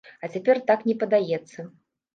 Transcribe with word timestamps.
А 0.27 0.29
цяпер 0.37 0.61
так 0.71 0.87
не 0.89 0.97
падаецца. 1.05 1.59